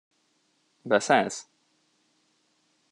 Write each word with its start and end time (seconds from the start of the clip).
Beszállsz? 0.85 1.47